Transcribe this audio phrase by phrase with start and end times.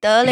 [0.00, 0.22] The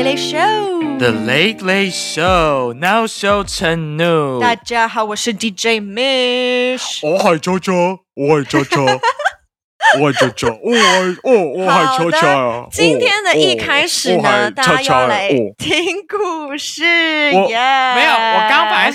[1.27, 4.39] Late Late Show now show 陈怒。
[4.39, 7.01] 大家好，我是 DJ Mish。
[7.03, 7.73] 我係周周，
[8.15, 8.85] 我係周周，
[10.01, 12.67] 我係周周，我係哦，我係 JoJo 啊。
[12.71, 16.85] 今天的一开始呢，大家要来哦听故事
[17.35, 17.59] 我耶。
[17.97, 18.93] 没有，我刚刚本来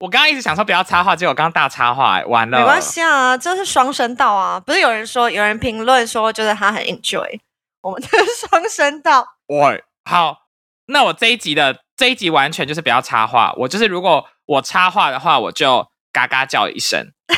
[0.00, 2.58] 我刚刚一直想说不要插话，结果我刚刚大插话，完了。
[2.58, 4.60] 没关系啊，这是双声道啊。
[4.60, 7.38] 不是有人说，有人评论说，就是他很 enjoy
[7.80, 9.28] 我们的双声道。
[9.46, 10.46] 我好，
[10.86, 17.12] 那我这一集的这一集完全就是不要插话，我就是如果我插话的话，我就嘎嘎叫一声。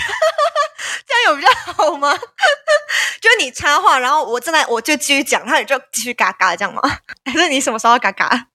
[1.07, 2.13] 这样有比较好吗？
[3.23, 6.83] 就是你插话，然后我正在我就继续讲，然后你就继续嘎嘎这样吗？
[7.25, 8.47] 还是你什么时候嘎嘎嘎嘎？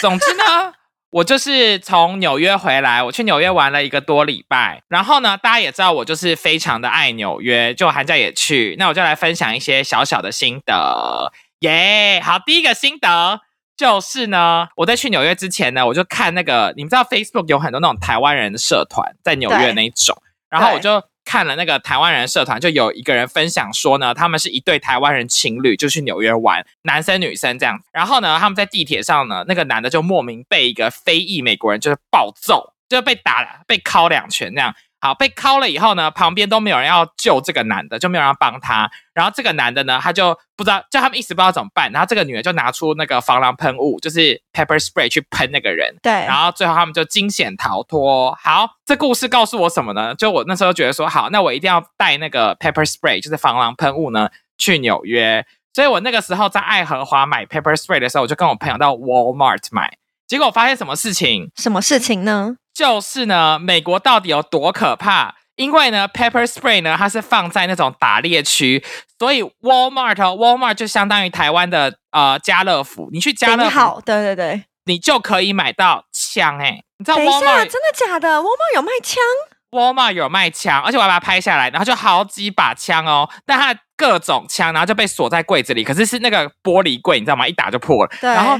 [0.00, 0.72] 总之呢，
[1.10, 4.82] 我就是从纽约回来，我去纽约玩了一个多礼拜。
[4.88, 8.76] 然后呢，大家也知道我就是非常的爱纽约，就寒假也去。
[8.78, 13.40] 那我就来分享一些小小的心得，耶、好，第一个心得
[13.76, 20.16] 就是呢，我在去纽约之前呢，我就看那个，你们知道 Facebook 有很多那种台湾人的社团在纽约对那一种，
[20.48, 21.02] 然后我就。
[21.30, 27.78] 看了那个台湾人社团，就有一个人分享说呢，他们是一对台湾人情侣，就去纽约玩，男生女生这样。
[27.92, 34.74] 然后呢，他们在地铁上呢，那个男的就莫名被一个非裔美国人就是暴揍，就被打了被敲两拳那样。
[35.00, 38.90] 好，被敲了以后呢，旁边都没有人要救这个男的，就没有人要帮他。
[39.14, 41.90] 然后这个男的呢，他就不知道，就他们一时不知道怎么办。
[41.92, 45.94] 然后这个女的就拿出那个防狼喷雾，就是 pepper spray 去喷那个人。
[46.02, 48.36] 对，然后最后他们就惊险逃脱。
[48.42, 50.14] 好，这故事告诉我什么呢？
[50.16, 55.46] 就我那时候觉得说，好，那我一定要带那个 pepper spray，就是防狼喷雾呢，去纽约。
[55.74, 59.96] 所以我那个时候在爱荷华买 pepper spray 的时候，我就跟我朋友到 Walmart 买。
[60.28, 61.50] 结果我发现什么事情？
[61.56, 62.56] 什么事情呢？
[62.74, 65.34] 就是呢，美国到底有多可怕？
[65.56, 68.84] 因为呢，pepper spray 呢，它是放在那种打猎区，
[69.18, 73.08] 所以 Walmart 哦 Walmart 就相当于台湾的呃家乐福。
[73.10, 74.62] 你去家乐福，顶好，对对对。
[74.84, 79.22] 你就可以买到枪哎、你知道等一下，Walmart 真的假的？Walmart 有卖枪
[79.70, 87.46] ？Walmart 有卖枪，而且我还把它拍下来，然后就好几把枪哦，但它各种枪，然后就被锁在柜子里，可是是那个玻璃柜，你知道吗？
[87.46, 88.10] 一打就破了。
[88.20, 88.58] 对，然后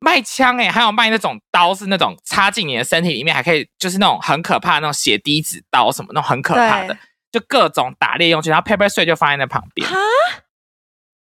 [0.00, 6.96] 卖枪哎、还有卖那种刀，是那种插进你的身体里面，还可以就是那种很可怕的那种血滴子刀什么那种很可怕的，
[7.30, 8.50] 就各种打猎用具。
[8.50, 9.96] 然后 pepper spray 就放在那旁边哈，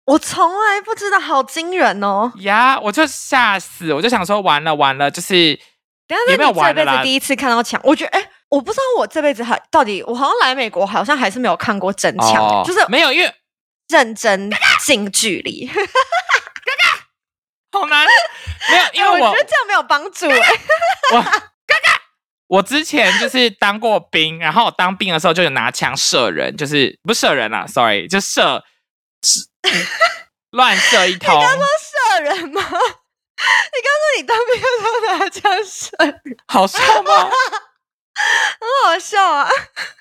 [0.06, 2.32] 我从来不知道，好惊人哦！
[2.38, 5.58] 呀我就吓死，我就想说完了完了，就是
[6.06, 13.34] 等下，也没有那你这辈子第一次看到枪，我觉得，哎，我不知道我这辈子还到底，我好像来美国，好像还是没有看过真枪，哦就是没有，因为
[13.88, 14.50] 认真
[14.80, 15.68] 近距离。
[17.72, 18.06] 好难，
[18.70, 20.28] 没有，因为我觉得这样没有帮助。
[20.28, 20.38] 哎
[21.12, 21.24] 我
[22.48, 28.64] 我之前就是当过兵，然后我当兵的时候就有拿枪射人，就是不射人啦，sorry，就射
[29.22, 29.40] 是
[30.50, 31.38] 乱射一通。
[31.38, 32.62] 你刚说射人吗？
[33.38, 37.30] 你刚说你当兵的时候拿枪射人，好笑吗？
[38.18, 39.48] 很好笑啊！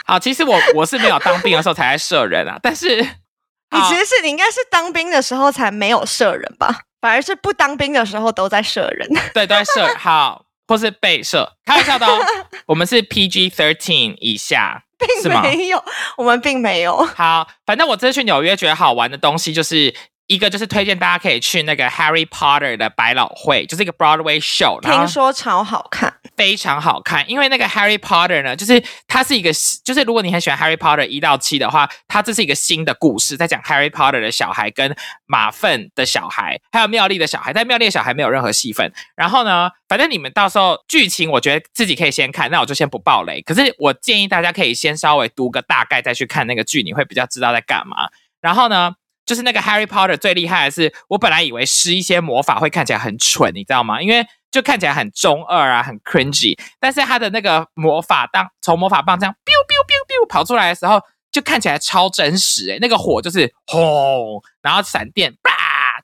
[0.05, 6.83] 好，其实我我是没有当兵的时候才在射人啊，但是你其实是你应该是当兵的时候才没有射人吧？
[7.07, 9.07] 反而是不当兵的时候都在射人。
[9.33, 12.19] 对都在射好，或是被射，开玩笑的哦。
[12.67, 14.83] 我们是 PG thirteen 以下，
[15.21, 15.41] 是并吗？
[15.41, 15.81] 没有，
[16.17, 16.97] 我们并没有。
[17.05, 19.95] 好，反正我这次去纽约觉得好玩的东西就是。
[20.27, 29.51] 一个就是推荐大家可以去那个 Harry Potter 的百老汇，就是一个 Broadway show，听说超好看，非常好看，因为那个 Harry Potter 呢，就是它是一个，
[29.85, 34.93] 就是如果你很喜欢 Harry Potter 一到七的话，它这是一个新的故事，在讲 Harry Potter 的小孩跟
[35.25, 38.91] 马粪的小孩，还有妙丽的小孩，但妙丽的小孩没有任何戏份。
[39.15, 43.41] 然后呢，反正你们到时候剧情，我觉得自己可以先看，那我就先不爆雷。
[43.43, 48.09] 可是我建议大家可以先稍微读个大概，再去看那个剧，你会比较知道在干嘛。
[48.41, 48.95] 然后呢？
[49.27, 54.01] 就是那个 Harry Potter 最厉害的是，我本来以为施一些魔法会看起来很蠢，你知道吗？
[54.01, 56.57] 因为就看起来很中二啊，很 cringy。
[56.79, 65.51] 但是他的那个魔法当从魔法棒这样 biu biu biu biu 跑出来的时候，就看起来超真实诶、那个火就是轰，然后闪电叭，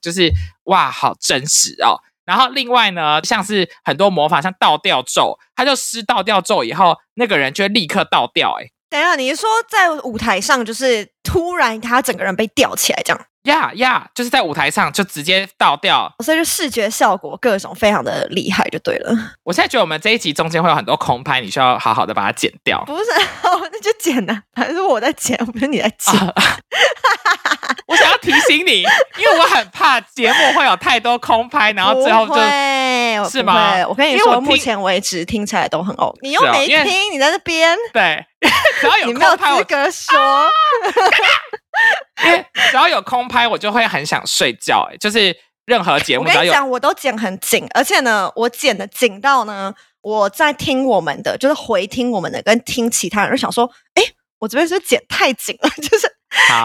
[0.01, 0.29] 就是
[0.65, 1.97] 哇，好真实哦。
[2.25, 16.11] 然后另外呢，像是很多魔法，像倒吊咒，他就施倒吊咒以后，那个人就会立刻倒吊、欸，等一下，你是说在舞台上就是突然他整个人被吊起来这样，呀呀，就是在舞台上就直接倒掉。
[16.23, 19.13] 所以就视觉效果各种非常的厉害就对了。
[19.43, 22.83] 我现在觉得我们这一集中间会有很多空拍，你需要好好的把它剪掉。
[22.85, 23.11] 不是，
[23.47, 26.17] 哦那就剪呐、反正是我在剪，不是你在剪。
[26.19, 26.33] 啊
[27.85, 28.81] 我想要提醒你，
[29.17, 36.17] 因为我很怕节目会有太多空拍，然后最后就是吗我跟你说，因为我目前为止听起来都很 OK。
[36.21, 38.25] 你又没听，你在这边，对，
[38.79, 40.17] 只要有你没有拍，我资格说。
[42.83, 45.35] 要有空拍，我就会很想睡觉、欸，就是
[45.65, 54.03] 任何节目我跟你讲，我都剪很紧，而且呢，我剪的紧到呢，我在听我们的，就是回听我们的，跟听其他人，就想说，哎，
[54.39, 56.07] 我这边是不是剪太紧了， 就是，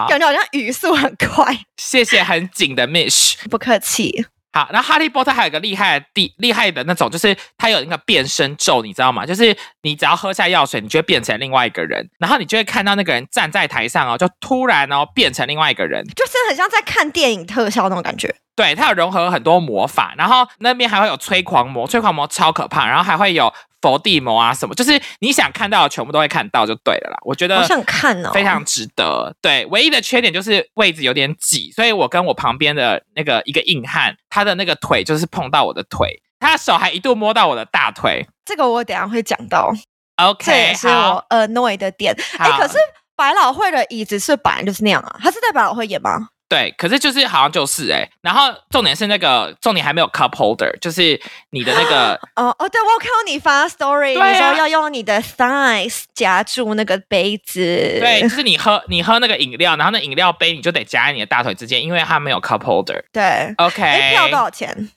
[0.09, 1.57] 感觉好像语速很快。
[1.77, 3.35] 谢谢很紧的 Mish。
[3.49, 9.25] 不客气，好，然后哈利波特还有一个厉害的地厉害的那种，就是它有那个变身咒，你知道吗？
[9.25, 16.03] 就是你只要喝下药水，你就会变成另外一个人，然后你就会看到那个人站在台上哦，就突然哦变成另外一个人。
[16.15, 18.35] 就是很像在看电影特效那种感觉。
[18.55, 27.17] 对，它有融合很多魔法，然后那边还会有催狂魔，催狂魔超可怕，然后还会有伏地魔啊什么，就是你想看到的全部都会看到就对了啦。
[27.23, 29.33] 我觉得好想看哦，非常值得。
[29.41, 38.27] 对，唯一的缺点就是位置有点挤，所以我跟我旁边的那个一个硬汉，他的那个腿就是碰到我的腿，他的手还一度摸到我的大腿。
[38.45, 39.73] 这个我等下会讲到
[40.17, 42.15] ，OK，这也是我 annoy 的点。
[42.37, 42.77] 哎，好可是
[43.15, 46.29] 百老汇的椅子是本来就是那样啊，他是在百老汇演吗？
[46.49, 51.19] 对，可是就是好像就是哎、然后重点是那个重点还没有 cup holder，就是
[51.51, 57.59] 你的那个 哦哦，对，我有看到你发 story，、对啊你说要用你的 size 夹住那个杯子，
[57.99, 63.03] 对，就是你喝你喝那个饮料，然后那饮料杯你就得夹在你的大腿之间，因为它没有 cup holder。
[63.13, 63.53] 对。
[63.57, 64.89] OK，哎，票多少钱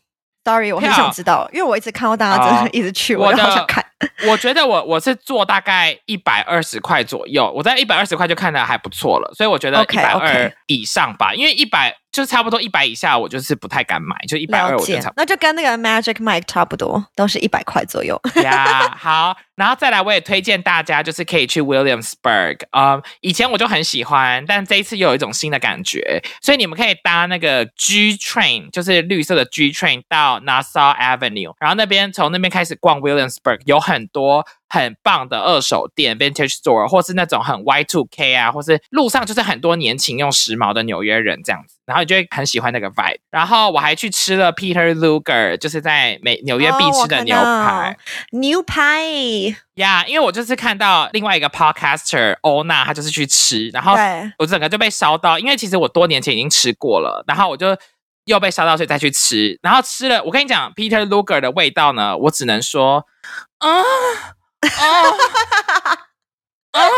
[0.44, 3.84] ？Sorry，我很想知道，因为我一直看到大家真哦的一直去，我我就好想看。
[4.28, 18.20] 我觉得我我是做大概一百二十块左右，我在一百二十块就看的还不错了，所以我觉得一百二以上吧，因为一百就差不多一百以下，我就是不太敢买，就一百二我就差不，那就跟那个 Magic Mike 差不多，都是一百块左右。
[18.34, 18.94] 多呀。
[18.98, 42.90] 好，然后再来，我也推荐大家就是可以去 Williamsburg，嗯，以前我就很喜欢，但这一次又有一种新的感觉，所以你们可以搭那个 G Train，就是绿色的 G Train 到 Nassau Avenue，然后那边从那边开始逛 Williamsburg，有很多很棒的二手店 Vintage Store，或是那种很 Y two K 啊，或是路上就是很多年轻又时髦的纽约人这样子，然后你就会很喜欢那个
[42.90, 43.18] vibe。
[43.30, 47.96] 然后我还去吃了 Peter Luger，就是在美纽约必吃的牛排。
[48.32, 49.02] 牛排，
[49.74, 53.94] 呀因为我就是看到另外一个 podcaster 欧娜，她就是去吃，然后，
[54.38, 57.76] 我整个就被烧到，因为其实我多年前已经吃过了，然后我就
[58.26, 60.22] 又被烧到，所以再去吃，然后吃了。
[60.22, 63.06] 我跟你讲，Peter Luger 的味道呢，我只能说，
[63.58, 63.84] 啊啊
[64.60, 65.10] 啊
[65.82, 65.98] 啊
[66.72, 66.88] 啊 啊！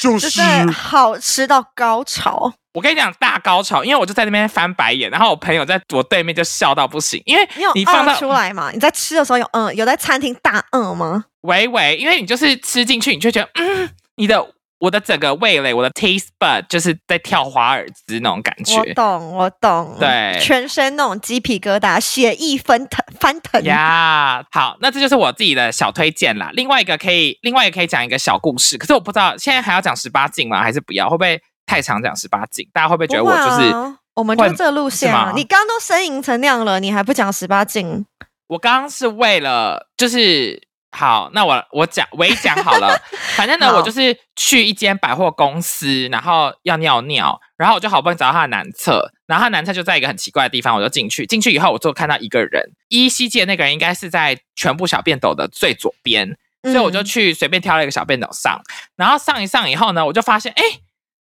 [0.00, 2.52] 就就是好吃到高潮。
[2.74, 8.70] 我跟你讲大高潮，因为我就在那边翻白眼，然后我朋友在我对面就笑到不行，因为你有你放出来嘛？
[8.72, 11.24] 你在吃的时候有嗯有在餐厅大饿吗？
[11.42, 14.46] 喂喂，因为你就是吃进去，你就觉得嗯，你的
[14.78, 18.76] 我的整个味蕾，我的 taste bud 就是在跳华尔兹那种感觉。
[18.76, 23.62] 我懂，我懂，对全身那种鸡皮疙瘩，血液翻腾翻腾。
[23.64, 26.50] 呀好，那这就是我自己的小推荐啦。
[26.52, 30.62] 另外一个可以，另外一个可以讲一个小故事，可是我不知道现在还要讲十八禁吗？
[30.62, 31.08] 还是不要？
[31.08, 32.68] 会不会太常讲十八禁？
[32.72, 33.70] 大家会不会觉得我就是？
[33.72, 35.30] 啊我们就是这路线啊！
[35.36, 38.06] 你刚刚都呻吟成那样了，你还不讲十八禁？
[38.46, 40.58] 我刚刚是为了就是
[40.92, 42.98] 好，那我我讲我一讲好了，
[43.36, 58.60] 反正呢，我就是去一间百货公司，然后要尿尿，然后我就好不容易找到他的男厕，然后他男厕就在一个很奇怪的地方，我就进去，进去以后我就看到一个人，依稀记得那个人应该是在全部小便斗的最左边，所以我就嗯去随便挑了一个小便斗上，
[58.96, 60.62] 然后上一上以后呢，我就发现哎。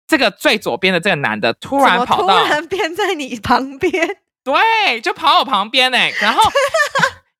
[0.07, 4.17] 这个最左边的这个男的突然跑到，突然变在你旁边？
[4.45, 6.39] 对，就跑我旁边呢、然后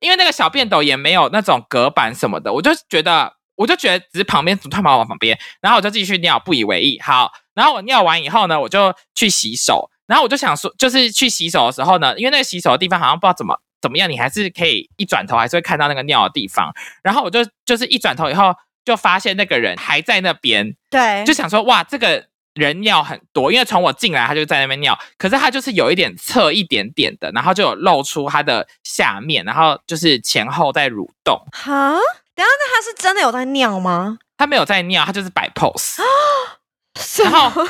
[0.05, 6.99] 因为那个小便斗也没有那种隔板什么的，我就觉得，我就觉得只是旁边怎么突然跑我旁边，然后我就继续尿，不以为意。
[7.01, 16.71] 好，然后我尿完以后呢，我就去洗手，然后我就想说，就是去洗手的时候呢，因为那个洗手的地方好像不知道怎么怎么样，你还是可以一转头还是会看到那个尿的地方，
[17.01, 18.53] 然后我就就是一转头以后
[18.85, 31.37] 就发现那个人还在那边，对，就想说哇，这个人尿很多，因为从我进来他就在那边尿，可是他就是有一点侧一点点的，然后就有露出他的下面，然后就是前后在蠕动。
[31.51, 31.91] 哈，
[32.33, 34.17] 等一下那他是真的有在尿吗？
[34.37, 36.01] 他没有在尿，他就是摆 pose，
[37.23, 37.49] 然然后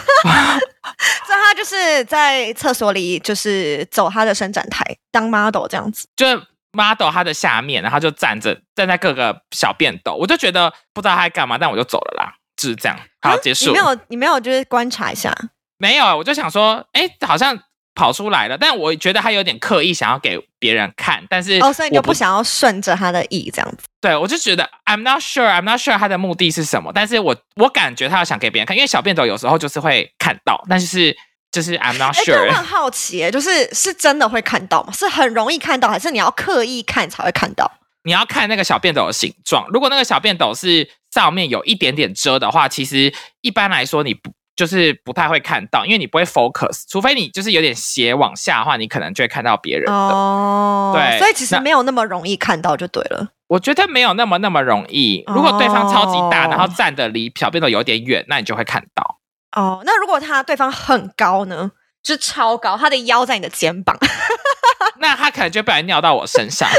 [1.26, 6.08] 所以他就是在厕所里，就是走他的伸展台当 model 这样子。
[6.16, 6.26] 就
[6.72, 13.00] model 他的下面，然后就站着站在各个小便斗，我就觉得不知道他在干嘛，但我就走了啦，就是这样。
[13.22, 13.66] 好，啊结束。
[13.68, 15.36] 你没有，你没有就是观察一下。
[15.78, 17.58] 没有，我就想说，哎，好像
[17.94, 23.84] 跑出来了，但我觉得他有点刻意想要给别人看，但是哦，所以你就不想要顺着他的意这样子。
[24.02, 31.16] 对，我就觉得 I'm not sure, I'm not sure 他的目的是什么，但是我我感觉他要想给别人看，因为小便斗有时候就是会看到，但是
[31.52, 32.48] 就是 I'm not sure。
[32.48, 34.94] 我很好奇耶，就是是真的会看到吗？
[34.94, 37.70] 是很容易看到，还是你要刻意看才会看到？
[38.06, 49.92] 你要看那个小便斗的形状，如果那个小便斗是上面有一点点遮的话，其实一般来说你不就是不太会看到，因为你不会 focus，除非你就是有点斜往下的话，你可能就会看到别人的。
[49.92, 53.30] 哦，对所以其实那没有那么容易看到就对了。
[53.48, 55.24] 我觉得没有那么那么容易。
[55.28, 59.20] 如果对方超级大，哦然后站的离小便斗有点远，那你就会看到。
[59.56, 61.72] 哦，那如果他对方很高呢？
[62.02, 63.98] 就是超高，他的腰在你的肩膀。
[65.00, 66.70] 那他可能就不然尿到我身上。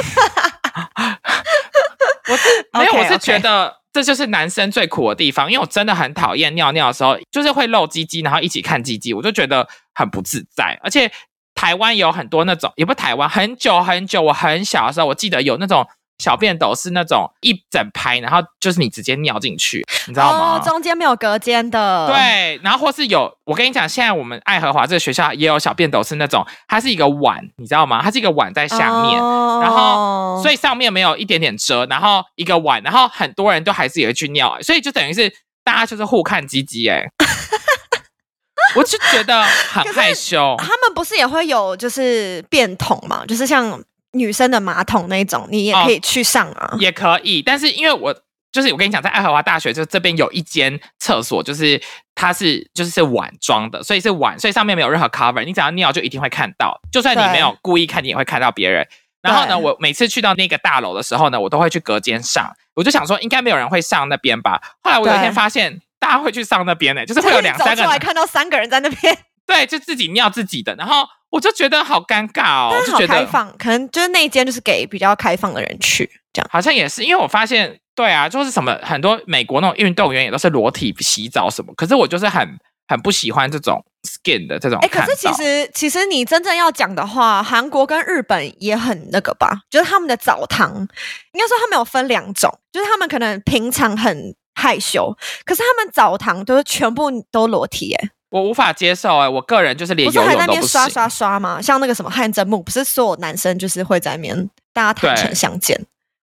[2.28, 10.78] 我是没有，我是觉得这就是男生最苦的地方，因为我真的很讨厌尿尿的时候，就是会露鸡鸡，然后一起看鸡鸡，我就觉得很不自在。
[10.82, 11.10] 而且
[11.54, 15.86] 台湾有很多那种，也不台湾，很久很久，我很小的时候，我记得有那种
[16.18, 20.58] 小便斗是那种一整排，然后就是你直接尿进去，你知道吗？
[20.58, 28.00] 哦，中间没有隔间的。，对，然后或是有，我跟你讲，现在我们爱荷华这个学校也有小便斗是那种，它是一个碗，你知道吗？
[28.02, 35.32] 它是一个碗在下面，哦、然后所以上面没有一点点遮，然后一个碗，然后很多人都还是也会去尿、所以就等于是
[35.62, 37.04] 大家就是互看鸡鸡哎，
[38.74, 40.54] 我就觉得很害羞。
[40.58, 43.82] 他们不是也会有就是便桶嘛，就是像
[44.18, 46.76] 女生的马桶那种，你也可以去上啊。
[46.78, 48.14] 也可以，但是因为我
[48.50, 51.80] 就是我跟你讲，在爱荷华大学就这边有一间厕所，就是
[52.14, 58.86] 它是就是是碗装的，所以是碗，所以上面没有任何 cover，你只要尿就一定会看到，就算你没有故意看，你也会看到别人。
[59.22, 64.60] 然后呢，我每次去到那个大楼的时候呢，我都会去隔间上，我就想说应该没有人会上那边吧。
[64.82, 65.80] 后来我有一天发现。
[65.98, 76.48] 大家会去上那边呢、就是会有两三个出来看到三个人在那边， 对，就自己尿自己的，然后我就觉得好尴尬哦，就觉得开放，可能就是那一间就是给比较开放的人去这样。
[76.50, 85.00] 好像也是，因为我发现，对啊，就是什么很多美国那种运动员也都是裸体洗澡什么，可是我就是很很不喜欢这种 skin 的这种哎，可。
[85.04, 95.14] 是其实其实你真正要讲的话，韩国跟日本也很那个吧，就是他们的澡堂，应该说他们有分两种，就是他们可能平常很害羞，
[95.44, 100.60] 可是他们澡堂都是全部都裸体，哎，我无法接受哎、我个人就是连游泳都不行。
[100.60, 101.62] 边刷刷刷吗？
[101.62, 105.80] 像那个什么汗蒸木，不是所有男生就是会在那边大家坦诚相见。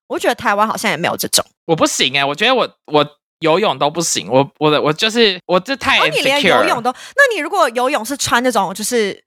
[0.07, 3.05] 我觉得台湾好像也没有这种，我不行哎、我觉得我我
[3.39, 9.24] 游泳都不行，我我的我就是我这太哦，你连 insecure，游泳都，那你如果游泳是穿那种就是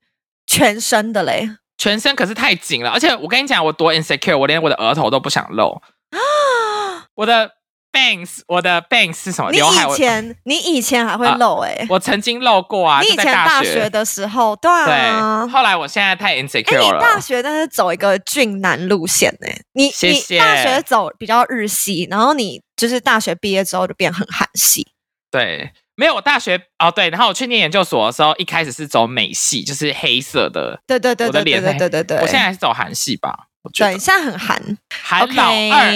[0.46, 1.48] 全身的嘞？
[1.78, 5.70] 全身可是太紧了，而且我跟你讲，我多 insecure，我连我的额头都不想露
[6.10, 7.08] 啊。
[7.14, 7.50] 我的
[7.96, 9.50] bangs，我的 bangs 是什么？
[9.50, 15.48] 你以前你以前还会啊露哎、我曾经露过啊，你以前大学学的时候，对对，啊。
[15.48, 16.82] 后来我现在太哎、insecure 了。
[16.82, 24.86] 你大学但是走一个俊男路线呢、你你大学走比较日系，然后你就是大学毕业之后就变很韩系。
[25.30, 30.80] 对，没有我大学哦，对，然后我去念研究所的时候，一开始是走美系，就是黑色的。
[30.86, 32.18] 对对对对对我的脸对对对对。
[32.18, 35.92] 我现在还是走韩系吧，我觉对得现在很韩韩老二。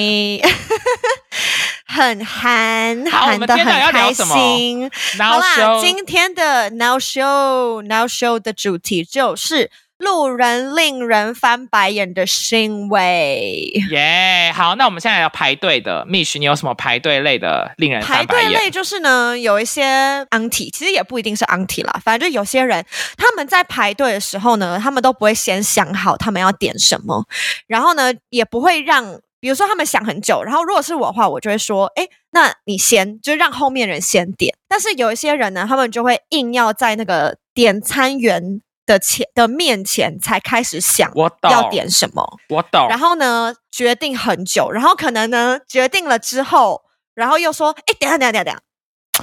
[1.92, 4.88] 很韩，好我韩的很开聊什么心。
[5.18, 13.72] 好啦，今天的 Now Show Now Show 的主题就是路人令人翻白眼的行为。
[13.90, 18.24] 耶好，那我们现在要排队的 Mish，你有什么排队类的令人排？
[18.24, 27.26] 队类就是呢，有一些 auntie，其实也不一定是 auntie 啦，反正就有些人他们在排队的时候呢，他们都不会先想好他们要点什么，
[27.66, 34.54] 然后呢，也不会让，比如说他们想很久，然后如果是我的话，我就会说，哎，那你先，就让后面人先点。
[34.68, 41.10] 但是有一些人呢，他们就会硬要在那个点餐员的前的面前才开始想
[41.42, 42.38] 要点什么。
[42.50, 42.86] 我懂。
[42.88, 46.82] 然后呢，决定很久，然后可能呢，决定了之后，
[47.14, 48.60] 然后又说，哎，等下，等下，等下，等下，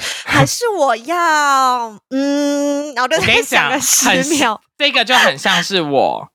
[0.25, 4.59] 还是我要，嗯，然后就再想个十秒。
[4.77, 6.29] 这个就很像是我，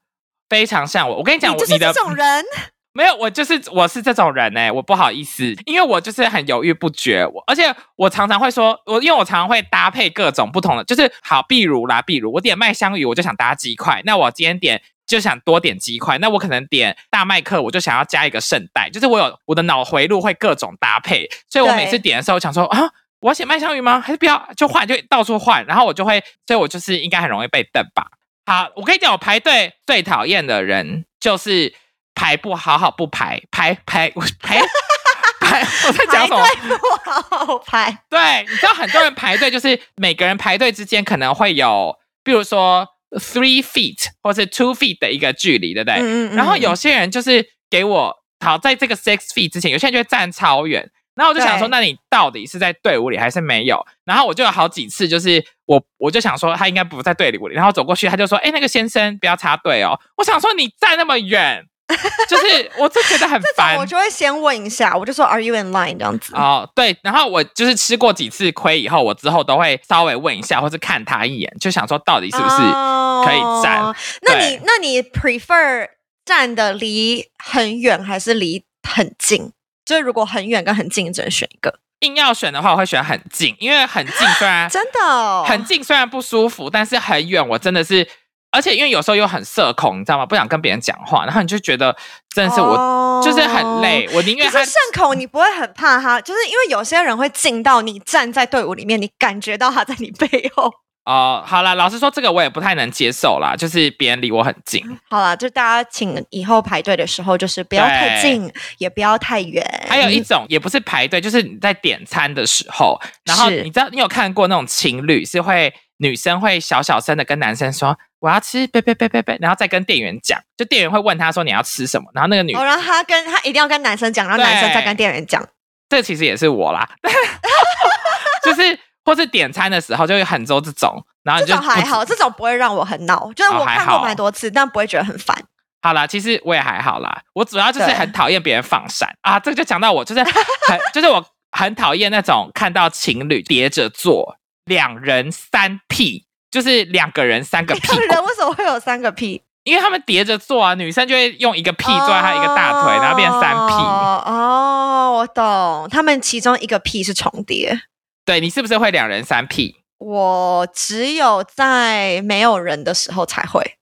[0.49, 1.17] 非常像我。
[1.19, 2.45] 我跟你讲，你就是这种人，
[2.93, 22.91] 没有，我就是我是这种人哎、我不好意思，因为我就是很犹豫不决，我而且我常常会说，我因为我常常会搭配各种不同的，就是好，比如啦，比如我点麦香鱼，我就想搭鸡块，那我今天点就想多点鸡块，那我可能点大麦克，我就想要加一个圣代，就是我有我的脑回路会各种搭配，所以我每次点的时候我想说啊。
[23.23, 24.01] 我要写麦香鱼吗？
[24.01, 24.49] 还是不要？
[24.57, 28.05] 就换，就到处换，然后我就会，所以我就是应该很容易被瞪吧。
[28.45, 31.73] 好，我跟你讲，我排队最讨厌的人就是
[32.15, 34.61] 排不好好不排，排排我排
[35.41, 36.47] 排，我在讲什么？
[36.47, 45.97] 队不好好排，对，你知道很多人排队就是每个人排队之间可能会有，比如说 three feet 或是 two feet 的一个距离，对不对？
[46.01, 50.91] 嗯嗯然后有些人就是给我好在这个 six feet 之前，有些人就会站超远。
[51.15, 53.85] 然后我就想说，那你到底是在队伍里还是没有？
[54.07, 61.67] 然后我就有好几次，就是我我就想说他应该不在队伍里，然后走过去，他就说：“哎，那个先生不要插队哦。”我想说你站那么远，
[62.29, 63.87] 就是我就觉得很烦我。
[63.87, 66.35] 就会先问一下，我就说 Are you in line 这样子。
[66.35, 73.83] 哦，对，然后我就是吃过几次亏以后，我之后都会稍微问一下，或是看他一眼，就想说到底是不是可以站。
[73.83, 75.89] 哦那你那你 prefer
[76.25, 79.53] 站的离很远还是离很近？
[79.85, 81.81] 就是如果很远跟很近，只能选一个。
[82.01, 88.05] 硬要选的话，我会选很近，因为很近虽然 真的、哦，很近虽然不舒服，但是很远我真的是，
[88.53, 90.25] 而且因为有时候又很社恐，你知道吗？
[90.25, 91.97] 不想跟别人讲话，然后你就觉得
[92.35, 100.73] 真的是我、哦就是很累，我宁愿他可是肾口你不会很怕他，就是因为有些人会近到你站在队伍里面，你感觉到他在你背后。
[101.05, 104.81] 哦、好了，老实说，这个我也不太能接受啦，就是别人离我很近。
[105.11, 109.65] 好了，就大家请以后排队的时候，就是不要太近，也不要太远。
[109.89, 125.41] 还有一种也不是排队，就是你在点餐的时候，然后你知道你有看过那种情侣是会女生会小小声的跟男生说我要吃，别别别别别，然后再跟店员讲，就店员会问他说你要吃什么，然后那个女哦，然后他跟他一定要跟男生讲，然后男生再跟店员讲。
[125.89, 126.89] 这其实也是我啦，
[128.43, 135.37] 就是或是点餐的时候就会很多这种，然后这种还好，这种不会让我很恼，就是我看过好蛮多次，但不会觉得很烦。
[135.83, 139.09] 好啦，其实我也还好啦，我主要就是很讨厌别人放闪。
[139.21, 149.43] 啊，这个就讲到我就是很 就是我很讨厌那种看到情侣叠着坐，两人三 P，，就是两个人三个屁股，人为什么会有三个屁？
[149.65, 153.75] 因为他们叠着坐啊，女生就会用一个屁坐在他一个大腿，然后变三屁。
[153.75, 157.83] 哦哦，我懂，他们其中一个屁是重叠。
[158.25, 159.77] 对你是不是会两人三屁？
[159.99, 163.77] 我只有在没有人的时候才会，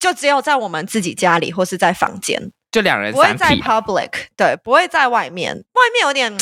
[0.00, 6.36] 就只有在我们自己家里或是在房间，就两人不会在三 public，对，不会在外面，外面有点，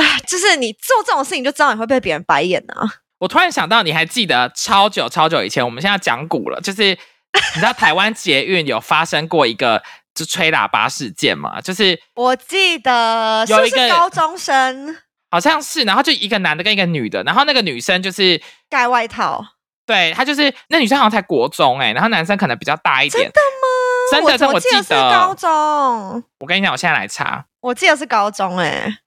[0.00, 2.86] 唉，就是你做这种事情就知道你会被别人白眼啊。
[3.18, 6.82] 我突然想到，你还记得超久超久以前，我们现在讲古了，就是
[7.54, 9.82] 你知道台湾捷运有发生过一个
[10.14, 11.60] 就吹喇叭事件吗？
[11.62, 14.94] 就是我记得有一个高中生
[15.30, 19.42] 好像是，然后就一个男的跟一个女的，然后那个女生就是盖外套，
[19.86, 24.12] 对她就是那女生好像才国中哎、然后男生可能比较大一点，真的吗？
[24.12, 27.46] 真的真的我记得是高，中，我跟你讲，我现在来查。
[27.60, 28.98] 我记得是高中、哎，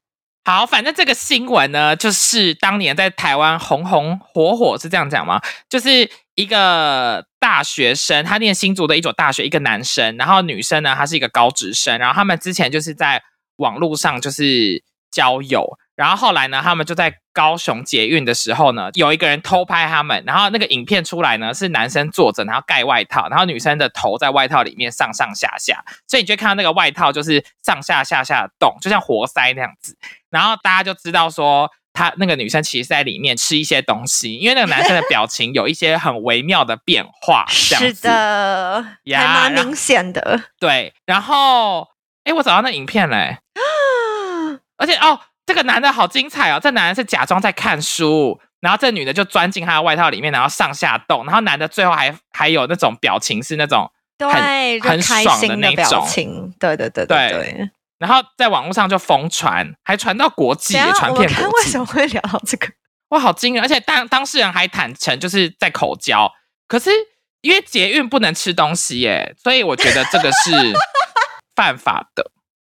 [0.49, 5.39] 好，反正这个新闻呢，就是当年在台湾红红火火，是这样讲吗？
[5.69, 13.21] 就是一个大学生，他念新竹的一所大学，一个男生，然后女生呢，她是一个高职生，然后他们之前就是在
[13.57, 29.97] 网络上就是交友，然后后来呢，他们就在高雄捷运的时候呢，有一个人偷拍他们，然后那个影片出来呢，是男生坐着，然后盖外套，然后女生的头在外套里面上上下下，所以你就会看到那个外套就是上下下下的动，就像活塞那样子。
[30.29, 38.07] 然后大家就知道说，他那个女生其实在里面吃一些东西，因为那个男生的表情有一些很微妙的变化，这样是子。
[38.07, 40.43] 的，呀还蛮明显的。
[40.57, 41.89] 对，然后
[42.23, 43.39] 哎，我找到那影片嘞，
[44.77, 48.39] 而且哦，这个男的好精彩哦，这男的是假装在看书。
[48.59, 57.71] 然后这女的就钻进他的外套里面，然后上下动，然后男的最后还还有那种表情是那种，对，就很爽的那种情，对对对对对。
[57.97, 61.65] 然后在网络上就疯传，还传到国际，传下我们看遍国际。
[61.65, 62.67] 为什么会聊到这个？
[63.09, 63.63] 哇，好惊人！
[63.63, 66.31] 而且当当事人还坦诚，就是在口交。
[66.67, 66.91] 可是
[67.41, 70.51] 因为捷运不能吃东西耶，所以我觉得这个是
[71.55, 72.29] 犯法的，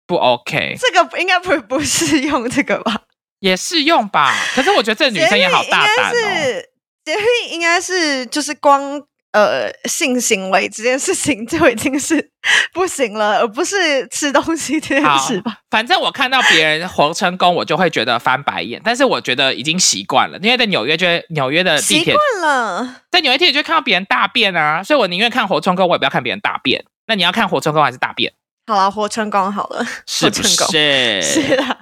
[0.07, 3.01] 不 OK，这个应该不不适用这个吧？
[3.39, 4.33] 也适用吧？
[4.55, 6.13] 可是我觉得这女生也好大胆哦。
[6.13, 6.69] 捷运应该是
[7.05, 8.99] 捷运应该是就是光
[9.33, 12.31] 呃性行为这件事情就已经是
[12.73, 15.59] 不行了，而不是吃东西这件好事吧？
[15.69, 18.81] 反正我看到别人活成功，我就会觉得翻白眼。
[18.83, 26.83] 但是我觉得已经习惯了，因为在纽约就会纽约的地习铁，惯了，在纽约地铁就会看到别人大便啊，所以我宁愿看活成功，我也不要看别人大便。
[27.05, 28.33] 那你要看活成功还是大便？
[28.67, 31.21] 好了，活成功好了，是不是？
[31.23, 31.77] 是啦。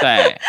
[0.00, 0.40] 对，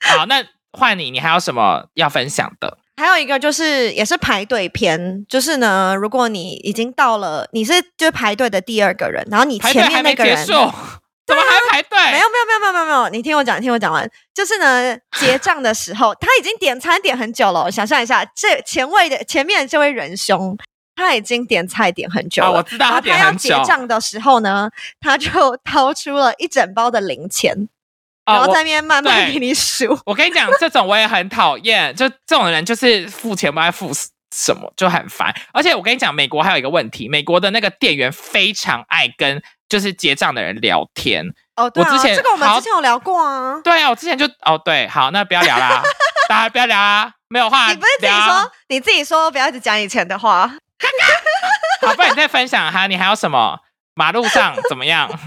[0.00, 2.78] 好，那换你，你还有什么要分享的？
[3.00, 10.54] 还有一个就是也是排队篇，就是呢，如果你已经到了，你是就是排队的第二个人，然后你前面那个人怎
[11.36, 11.98] 么还排队？
[12.10, 14.08] 没有没有没有没有没有没有，你听我讲，你听我讲完。
[14.34, 17.70] 就是呢，结账的时候，他已经点餐点很久了。
[17.70, 20.56] 想象一下，这前位的前面的这位仁兄，
[20.94, 22.56] 他已经点菜点很久啊，了。
[22.56, 27.68] 我知道他要点很久结账的时候呢， 他就掏出了一整包的零钱，
[28.26, 29.98] 然后在那边慢慢对给你数。
[30.06, 33.90] 我跟你讲，这种我也很讨厌， 就这种人就是付钱不爱付
[34.34, 35.34] 什么，就很烦。
[35.52, 41.26] 而且我跟你讲，美国还有一个问题，美国的那个店员非常爱跟就是结账的人聊天。
[41.56, 43.60] 哦，对啊，我之前这个我们之前有聊过啊。
[43.64, 45.82] 对啊，我之前就哦对，好，那不要聊啦，
[46.28, 50.50] 大家不要聊啊，没有话你不是自己说，你自己说不要一直讲以前的话。
[51.86, 53.58] 好，不然你再分享哈，你还有什么
[53.94, 55.10] 马路上怎么样？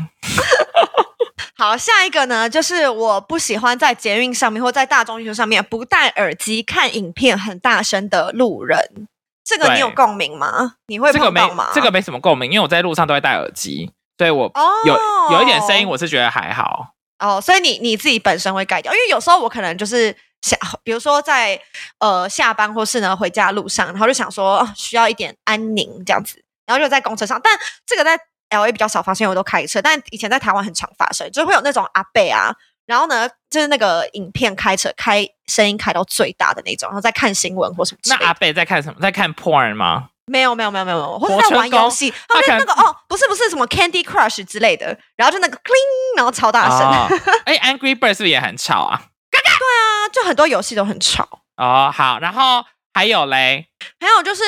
[1.57, 9.07] 好，下一个呢，就是我不喜欢在捷运上面或在大众运输上面不戴耳机看影片很大声的路人。
[9.47, 10.73] 这个你有共鸣吗？
[10.87, 11.41] 你会这个没？
[11.73, 16.87] 这个没什么共鸣，因为我在路上都会戴耳机，所以我哦有有一点声音，我是觉得还好。
[17.19, 20.13] 哦，所以你你自己本身会改掉，因为有时候我可能就是
[20.45, 21.59] 想，比如说在
[21.99, 32.53] 呃下班或是呢回家路上，然后就想说、哦需要一点安宁这样子，然后就在公车上，但这个在 L A 比较少发生，因为我都开车，但以前在台湾很常发生，就会有那种阿贝啊，
[32.85, 37.99] 然后呢就是那个影片开车开声音开到最大的那种，然后在看新闻或什么。
[38.05, 38.99] 那阿贝在看什么？
[39.01, 40.09] 在看 porn 吗？
[40.27, 47.07] 没有没有没有没有没有，或者在玩游戏，他可能他们那个哦不是不是什么 Candy Crush 之类的，然后就那个 cling，然后超大声，哦，
[47.45, 49.01] 哎，Angry Bird 是不是也很吵啊？
[49.29, 51.27] 嘎嘎，对啊，就很多游戏都很吵。
[51.57, 52.63] 哦，好，然后
[52.93, 53.67] 还有嘞，
[53.99, 54.43] 还有就是，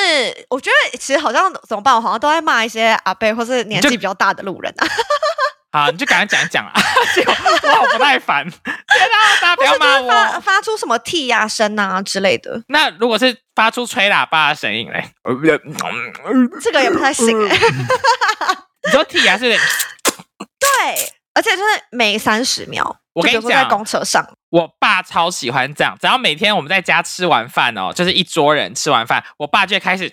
[0.50, 4.86] 我觉得其实好像怎么办，我好像都在骂一些阿伯或是年纪比较大的路人啊。
[5.70, 6.72] 好，你就赶快讲一讲啊！
[7.14, 10.40] 结果我好不耐烦，天啊，大家不要骂我。
[10.40, 15.10] 发出什么剔牙声啊之类的，那如果是发出吹喇叭的声音嘞？
[16.62, 17.54] 这个也不太行哎、
[18.86, 19.44] 你说剔牙是？
[20.58, 30.10] 对，而且就是每三十秒，我跟你就比如说在公车上，我爸超喜欢这样，只要每天我们在家吃完饭哦，就是一桌人吃完饭，我爸就会开始，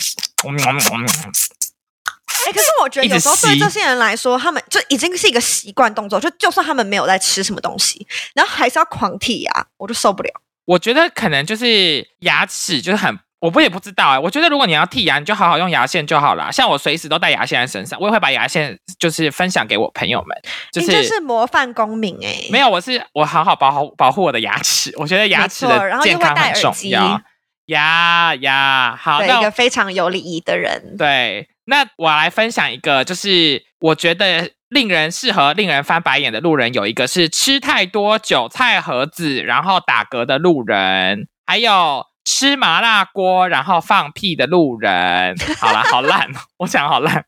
[2.46, 10.30] 哎、可是我觉得有时候对这些人来说，他们就已经是一个习惯动作，就就算他们没有在吃什么东西，然后还是要狂剔牙，我就受不了。
[10.66, 16.52] 我觉得可能就是牙齿就是很，我不也不知道哎、我觉得如果你要剔牙，你就好好用牙线就好了。
[16.52, 20.36] 像我随时都带牙线在身上，我也会把牙线就是分享给我朋友们，
[20.72, 27.22] 就你是这是模范公民哎、没有，我是我好好保护保护我的牙齿，我觉得牙齿的健康很重要。
[27.68, 30.96] 呀呀，好，一个非常有礼仪的人。
[30.98, 45.36] 对，那我来分享一个，就是我觉得令人适合令人翻白眼的路人，有一个是吃太多韭菜盒子然后打嗝的路人，还有吃麻辣锅然后放屁的路人。
[45.58, 47.26] 好啦，好烂哦，我讲好烂。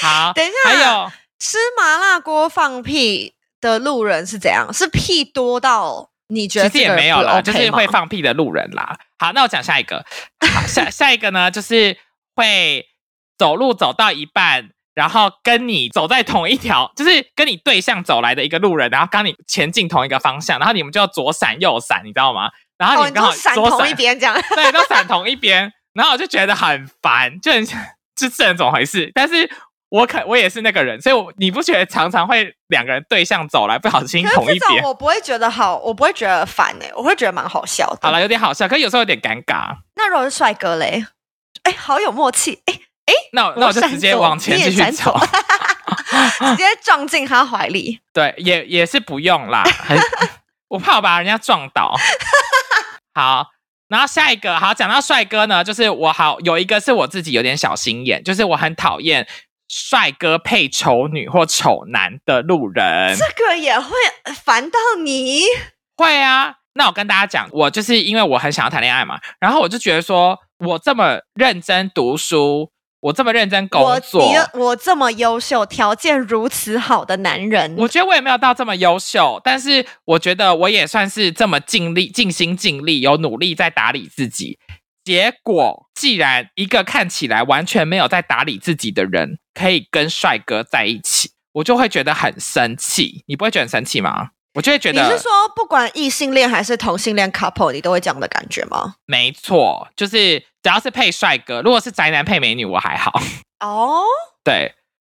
[0.00, 4.72] 好，等一下还有吃麻辣锅放屁的路人是怎样？
[4.72, 8.96] 是屁多到你觉得其实也没有啦，就是会放屁的路人啦。
[9.18, 10.04] 好，那我讲下一个。
[10.40, 11.96] 好，下 下一个呢，就是
[12.34, 12.84] 会
[13.38, 22.50] 走路走到一半，然后跟你走在同一条， 就是跟你对象走来的一个路人，然后跟你前进同一个方向，然后你们就要左闪右闪，你知道吗？
[22.78, 24.36] 然后哦，你刚好你都闪左同一边这样。
[24.54, 27.64] 对，都闪同一边，然后我就觉得很烦，就很
[28.16, 29.10] 这这人怎么回事？
[29.14, 29.48] 但是
[29.90, 34.82] 我可我也是那个人，所以我你不觉得常常会两个人对象走来，不小心同一边？
[34.82, 37.98] 我不会觉得好，我不会觉得烦哎、我会觉得蛮好笑的。
[38.02, 39.76] 好了，有点好笑，可是有时候有点尴尬。
[39.94, 41.06] 那如果是帅哥嘞？
[41.62, 42.74] 哎，好有默契，哎，
[43.32, 45.18] 那我那我就直接往前继续走。
[46.38, 48.00] 直接撞进他怀里。
[48.12, 49.96] 对，也也是不用啦，很
[50.68, 51.94] 我怕我把人家撞倒。
[53.14, 53.46] 好，
[53.88, 59.26] 然后下一个，好讲到帅哥呢，就是我好有一个是我自己有点小心眼，就是我很讨厌
[59.68, 63.16] 帅哥配丑女或丑男的路人。
[63.16, 63.94] 这个也会
[64.44, 65.42] 烦到你。
[65.96, 72.72] 会啊，那我跟大家讲，我就是因为我很想要谈恋爱嘛，然后我就觉得说我这么认真读书，
[73.04, 84.58] 我这么认真工作，你我这么优秀，条件如此好的男人，我觉得我也没有到这么优秀，但是我觉得我也算是这么尽力、尽心尽力，有努力在打理自己。
[85.04, 93.22] 结果，既然一个看起来完全没有在打理自己的人可以跟帅哥在一起，我就会觉得很生气。
[93.26, 94.30] 你不会觉得很生气吗？
[94.54, 98.94] 我就会觉得，你是说不管异性恋还是同性恋 couple，你都会这样的感觉吗？
[99.06, 103.12] 没错，就是只要是配帅哥，如果是宅男配美女，我还好。
[103.60, 104.02] 哦，
[104.44, 104.74] 对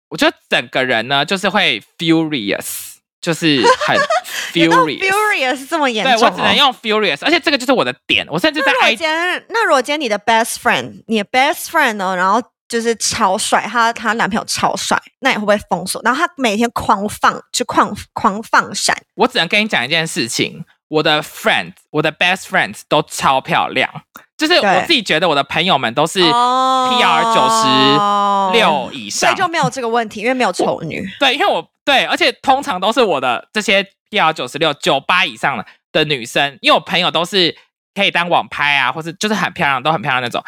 [0.09, 3.95] 我觉得整个人呢，就是会 furious，就是很
[4.51, 4.99] furious。
[4.99, 6.31] furious 这么严重、哦？
[6.31, 8.27] 我只能用 furious，而且这个就是我的点。
[8.29, 15.99] 我甚至在那如果 i 今天，那如果今天你的 best friend，你的 best friend 呢，然后就是超帅，她她男朋友超帅，那你会不会封锁？
[16.05, 23.89] 然后她每天狂放，就狂狂放闪，我只能跟你讲一件事情，我的 friend，我的 best friends 都超漂亮，
[24.37, 31.03] 就是我自己觉得我的朋友们都是哦 PR 九十六以上，所以就没有这个问题，因为没有丑女。
[31.19, 37.57] 对，因为我对，而且通常都是我的这些 PR 九十六、九八以上的的女生，因为我朋友都是
[37.95, 40.43] 可以当网拍啊，或是就是很漂亮，都很漂亮那种。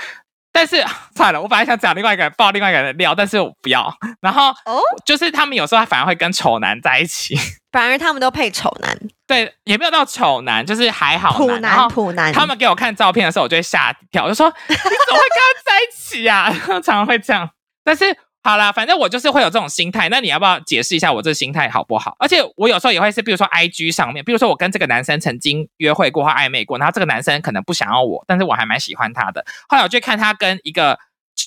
[0.52, 0.84] 但是
[1.16, 3.94] 算了，我本来想讲另外一个人爆另外一个人的料，但是我不要。
[4.20, 7.36] 然后哦，就是他们有时候反而会跟丑男在一起，
[7.72, 11.88] 反而他们都配丑男、对，也没有到丑男，就是还好普男。
[11.90, 12.34] 普男。
[12.34, 16.54] 他们给我看照片的时候，我就会吓一跳，我就说 你怎么会跟他在一起呀、啊？
[16.68, 17.50] 常常会这样。
[17.84, 20.10] 但是好啦，反正我就是会有这种心态。
[20.10, 22.16] 那你要不要解释一下我这心态好不好？
[22.18, 29.46] 而且我有时候也会是，比如说 I G 上面，比如说我跟这个男生曾经约会过或暧昧过，然后这个男生可能不想要我，但是我还蛮喜欢他的。
[29.70, 30.98] 后来我就看他跟一个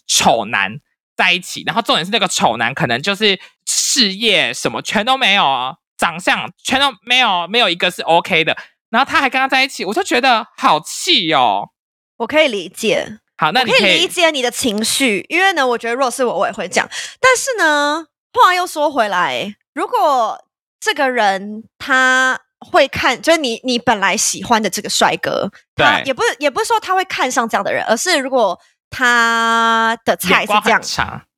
[0.07, 0.79] 丑男
[1.17, 8.57] 在一起，然后重点是那个丑男可能就是事业什么全都没有哦，长相全都没有，没有一个是 OK 的。
[8.91, 11.71] 然后他还跟他在一起，我就觉得好气哦。
[12.19, 13.19] 我可以理解。
[13.45, 16.89] 好，那你可可以理解你的情绪，因为呢，我觉得如果是我，我也会这样。
[17.21, 20.43] 但是呢，话又说回来，如果
[20.81, 30.81] 这个人他会看，就是你你本来喜欢的这个帅哥，他对也不是也不是说他会看上这样的人，而是如果他的菜是这样。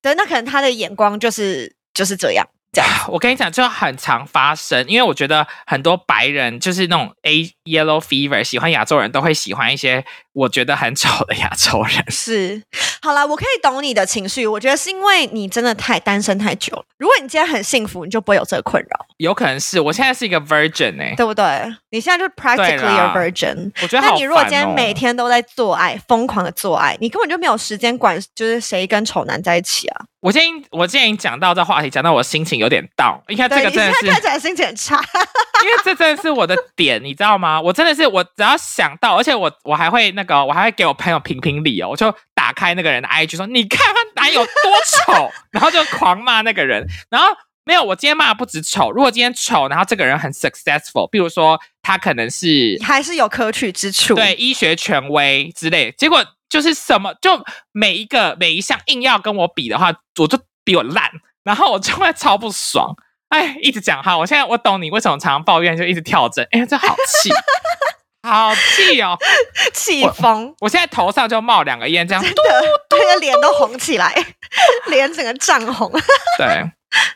[0.00, 2.88] 对，那可能他的眼光就是就是这样，这样。
[3.10, 10.04] 我跟你讲，就很常发生，因为我觉得很多白人就是那种 A yellow fever，喜欢亚洲人都会喜欢一些
[10.36, 12.04] 我觉得很丑的亚洲人。
[12.12, 12.62] 是，
[13.00, 14.46] 好啦，我可以懂你的情绪。
[14.46, 16.84] 我觉得是因为你真的太单身太久了。
[16.98, 21.44] 如果你今天很幸福，你就不会有这个困扰，有可能是我现在是一个 virgin 哎、对不对？
[21.90, 23.72] 你现在就 practically a virgin。
[23.82, 24.10] 我觉得、哦。
[24.10, 30.04] 那你如果今天每天都在做爱，疯狂的做爱，你根本就没有时间管，就是谁跟丑男在一起啊？
[30.20, 33.20] 我今天我今天讲到这话题，讲到我心情有点 down。
[33.28, 34.96] 你看这对，个你现真的是，在看起来心情很差。
[35.62, 37.60] 因为这真的是我的点，你知道吗？
[37.60, 44.52] 我真的是我只要想到，而且我我还会那个，我还会给我朋友评评理哦，我就打开那个人的 IG 说，你看他男友多
[45.14, 47.28] 丑， 然后就狂骂那个人，然后。
[47.68, 48.92] 没有，我今天骂的不止丑。
[48.92, 54.14] 如果今天丑，然后这个人很 successful，比如说他可能是还是有可取之处。
[54.14, 61.10] 对医学权威之类，结果就是什么，就每一个每一项硬要跟我比的话，我就比我烂，
[61.42, 62.94] 然后我就会超不爽。
[63.30, 66.46] 哎，一直讲哈，我现在我懂你为什么常常抱怨，就一直跳针。
[66.52, 67.30] 哎，这好气，
[68.26, 69.16] 好气哦！
[69.72, 72.42] 气疯，我现在头上就冒两个烟，这样真的，
[72.90, 74.12] 那个脸都红起来，
[74.88, 75.90] 脸整个涨红。
[76.38, 76.64] 对，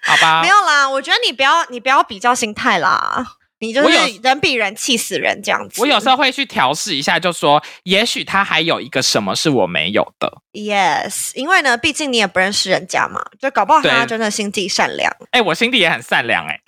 [0.03, 0.49] 好吧没。
[0.49, 3.27] 有啦，我觉得你不要你不要比较心态啦，
[3.59, 5.81] 你就是人比人气死人这样子。
[5.81, 10.33] 我有时候会去调试一下，就说也许他还有一个什么是我没有的。
[10.53, 15.15] yes，因为呢，毕竟你也不认识人家嘛，就搞不好他对真的心地善良。
[15.33, 16.59] 哎、我心地也很善良、哎，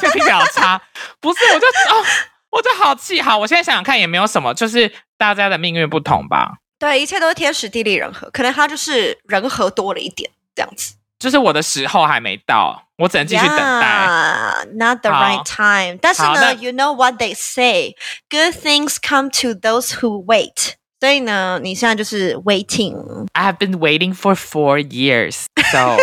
[0.00, 0.80] 就听起来好差。
[1.20, 2.04] 不是，我就哦，
[2.50, 3.20] 我就好气。
[3.20, 6.58] 好，我现在想想看，也没有什么，就是大家的命运不同吧。
[6.78, 10.94] 对，一切都是天时地利人和，可能他就是人和多了一点这样子。
[11.18, 13.86] 就是我的时候还没到，我只能继续等待。
[13.86, 15.98] Yeah, not the right time.
[16.00, 17.96] 但是呢，you know what they say,
[18.30, 20.74] good things come to those who wait.
[21.00, 23.26] 所以呢，你现在就是 waiting。
[23.32, 25.96] I have been waiting for four years, so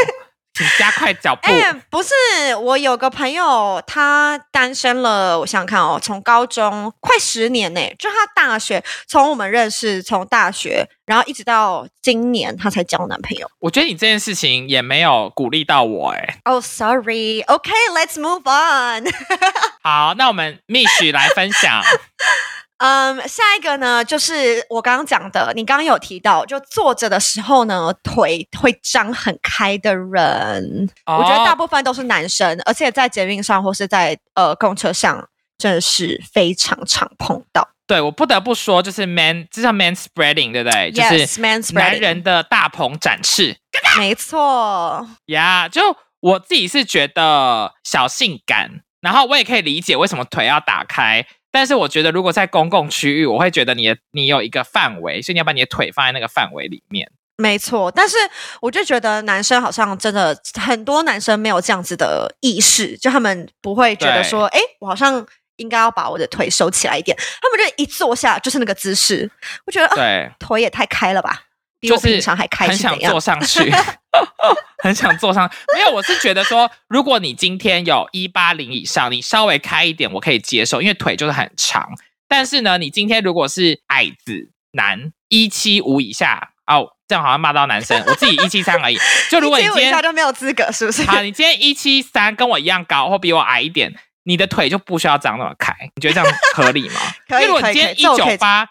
[0.56, 1.52] 请加快脚步。
[1.52, 2.13] 哎、不是，
[2.56, 13.50] 我有个朋友，他单身了，我想想看哦，从高中快十年呢，就他大学，从我们认识，从大学，然后一直到今年，他才交男朋友。
[13.60, 17.44] 我觉得你这件事情也没有鼓励到我、哎，Oh, sorry.
[17.44, 19.06] Okay, let's move on.
[19.84, 21.82] 好，那我们蜜许来分享。
[22.78, 37.70] 嗯，下一个呢，就是我刚刚讲的，你刚刚有提到，就坐着的时候呢，腿会张很开的人，我觉得大哦部分都是男生，而且在捷运上或是在呃公车上，真的是非常常碰到。
[37.88, 40.92] 对我不得不说，就是 man，这叫 man spreading，对不对？
[40.92, 43.56] 就 Yes, 是 man 男 spreading 男人的大鹏展翅。
[43.98, 51.24] 没错，呀就我自己是觉得小性感，然后我也可以理解为什么腿要打开，
[51.56, 57.10] 但是我觉得如果在公共区域，我会觉得你的你有一个范围，所以你要把你的腿放在那个范围里面。
[57.38, 57.89] 没错。
[57.89, 58.18] 但是
[58.60, 69.32] 我就觉得男生好像真的很多男生没有这样子的意识，就他们不会觉得说，哎，我好像应该要把我的腿收起来一点，他们就一坐下就是那个姿势，
[69.65, 71.44] 我觉得、啊、对，腿也太开了吧，
[71.86, 73.19] 比就是我平常还开很想坐？
[73.19, 73.71] 上去，
[74.84, 75.50] 很想坐上。
[75.74, 81.89] 没有，我是觉得说，如果你今天有一八零以上，你稍微开一点，我可以接受，因为腿就是很长。
[82.28, 88.98] 但是呢，你今天如果是矮子男一七五以下，哦，这样好像骂到男生，我自己 一七三而已。
[89.30, 91.04] 就如果你今天下就没有资格，是不是？
[91.04, 93.93] 好，你今天一七三跟我一样高，或比我矮一点，
[94.24, 97.00] 你的腿就不需要长那么开，你觉得这样合理吗？
[97.28, 98.67] 可以因为如果可以你今天一九八，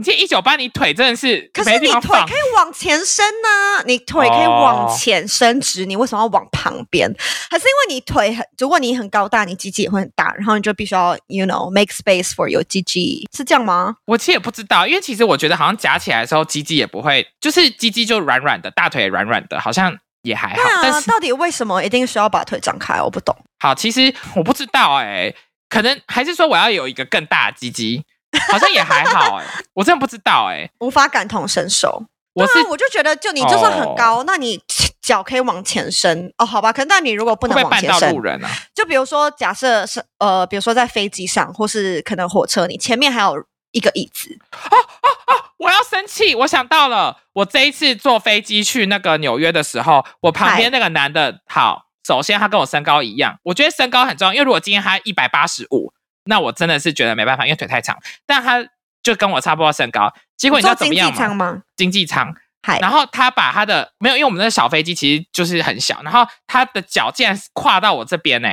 [0.00, 2.30] 你今天一九八，你腿真的是可是你腿可。
[2.30, 7.06] 以往前伸呢、你腿可以往哦前伸直，你为什么要往旁边？
[7.50, 13.96] 还是因为你腿很，如果你很高大，你鸡鸡也会很大，然后你就必须要，you know, make space for your 鸡鸡，是这样吗？
[14.06, 20.62] 我其实也不知道，因为其实我觉得好像夹起来的时候，鸡鸡也不会，就是鸡鸡就软软的，大腿也软软的，好像也还好。
[20.82, 23.02] 但是到底为什么一定需要把腿张开？
[23.02, 23.36] 我不懂。
[23.58, 25.34] 好，其实我不知道哎、
[25.68, 28.02] 可能还是说我要有一个更大的鸡鸡，
[28.50, 32.04] 好像也还好哎、 我真的不知道哎、无法感同身受。
[32.32, 34.62] 我是对啊，我就觉得，就你就算很哦高，那你
[35.02, 36.72] 脚可以往前伸哦，好吧。
[36.72, 38.48] 可是但你如果不能会不会绊到往前伸，路人啊？
[38.72, 43.34] 就比如说假设是呃，比如说在飞机上，或是可能火车，你前面还有
[43.72, 46.34] 一个椅子，哦哦哦我要生气！
[46.36, 55.92] 我想到了，我这一次坐飞机去那个纽约的时候，我旁边那个男的，好，首先他跟我身高一样，我觉得身高很重要，因为如果今天他一百八十五，
[56.30, 57.98] 那我真的是觉得没办法，因为腿太长。
[58.24, 58.64] 但他
[59.02, 61.16] 就跟我差不多身高，结果你知道怎么样吗？
[61.16, 61.62] 舱吗？
[61.76, 62.32] 经济舱，
[62.80, 68.48] 然后他把他的没有，因为我们那个小飞机其实就是很小，然后他的脚竟然是跨到我这边呢、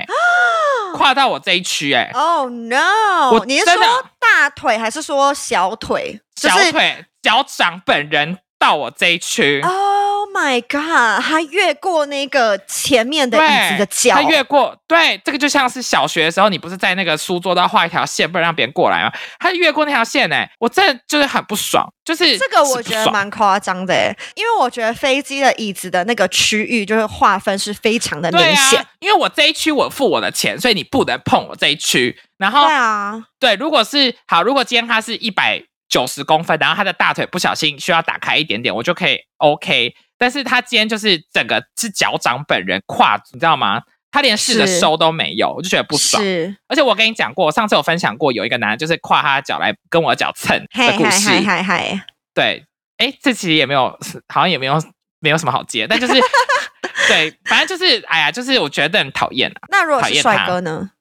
[0.95, 3.31] 跨到我这一区哎、Oh no！
[3.31, 6.19] 我你是说大腿还是说小腿？
[6.35, 9.61] 就是小腿脚掌本人到我这一区。
[9.61, 11.23] Oh my god！
[11.23, 19.11] 他越过那个前面的椅子的脚，他越过，对，这个就像是小学的时候，你不是在那个书桌都要画一条线，不能让别人过来吗？
[19.39, 28.79] 他越过那条线，哎，我真的就是很不爽，就是这个我觉得蛮夸张的诶，因为我觉得飞机的椅子的那个区域就是划分是非常的明显。
[28.79, 32.19] 啊，因为我这一区我付我的钱，所以你不能碰我这一区。
[32.37, 39.95] 然后对啊，对，如果是好，如果今天他是一百九十公分，然后他的大腿不小心需要打开一点点，我就可以 OK。
[40.17, 43.83] 但是他今天就是整个是脚掌本人跨，你知道吗？
[44.09, 46.23] 他连试着收都没有，我就觉得不爽。
[46.23, 51.29] 是，而且我跟你讲过，我上次有分享过，有一个男的就是跨他的脚来跟我的脚蹭嗨嗨的故事。
[51.29, 52.65] 嗨嗨嗨，对，
[52.97, 53.99] 哎，这其实也没有，
[54.33, 54.81] 好像也没有
[55.19, 56.13] 没有什么好接，但就是
[57.07, 59.59] 对，反正就是哎呀，就是我觉得很讨厌啊。
[59.69, 60.91] 那如果是帅哥呢？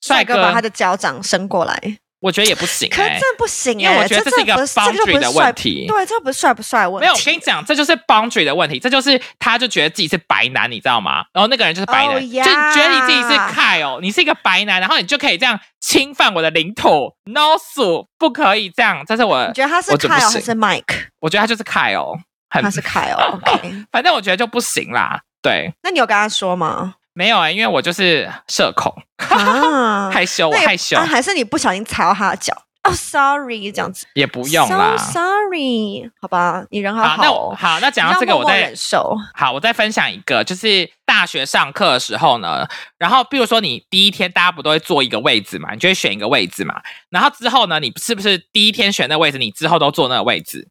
[0.00, 7.06] 帅哥把他的脚掌伸过来，我觉得也不行哎、可是这不行因为哎，我觉得这是一个 boundary 的问题对，这不是帅不帅的问题。
[7.06, 11.24] 没有，我跟你讲，这就是 boundary 的问题，这就是他就觉得自己是白男，你知道吗？
[11.32, 13.38] 然后那个人就是白男 Oh, 就你觉得你自己是
[13.84, 21.06] 哦，你是一个白男，然后你就可以这样侵犯我的领土，no 数不可以这样，这是我你觉得他是 Kyle 还是 Mike？
[21.20, 22.18] 我觉得他就是凯哦，
[22.50, 23.34] 很他是 Kyle。
[23.34, 25.20] OK， 反正我觉得就不行啦。
[25.40, 26.94] 对，那你有跟他说吗？
[27.18, 28.94] 没有哎、因为我就是社恐，
[29.28, 32.54] 啊， 害羞，我害羞，啊，还是你不小心踩到他的脚？
[32.84, 34.96] 哦，sorry，这样子也不用啦。
[34.96, 37.48] So sorry，好吧，你人好好，那好哦。
[37.50, 39.16] 我好，那讲到你这个，我再忍受。
[39.34, 42.64] 好，我再分享一个，就是大学上课的时候呢，
[42.98, 50.68] 然后比如说你第一天大家不都会坐一个位置嘛，你就会选一个位置嘛，然后之后呢，你是不是第一天选那个位置，你之后都坐那个位置，